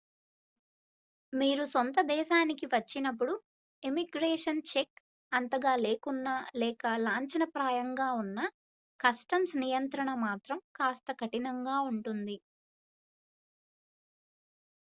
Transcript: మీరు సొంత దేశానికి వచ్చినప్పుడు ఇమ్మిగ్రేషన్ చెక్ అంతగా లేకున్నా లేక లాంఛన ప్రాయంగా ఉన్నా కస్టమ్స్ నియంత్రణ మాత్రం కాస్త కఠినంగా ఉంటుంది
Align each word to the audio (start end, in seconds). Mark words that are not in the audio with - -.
మీరు 1.33 1.65
సొంత 1.73 1.97
దేశానికి 2.07 2.65
వచ్చినప్పుడు 2.67 3.33
ఇమ్మిగ్రేషన్ 3.83 4.61
చెక్ 4.69 4.97
అంతగా 5.31 5.73
లేకున్నా 5.83 6.33
లేక 6.55 6.95
లాంఛన 7.05 7.45
ప్రాయంగా 7.53 8.09
ఉన్నా 8.15 8.47
కస్టమ్స్ 8.99 9.55
నియంత్రణ 9.61 10.09
మాత్రం 10.25 10.59
కాస్త 10.75 11.11
కఠినంగా 11.21 11.77
ఉంటుంది 11.91 12.37